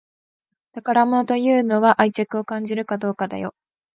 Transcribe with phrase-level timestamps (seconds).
[0.83, 3.53] 宝物というのは愛着を感じるかどうかだよ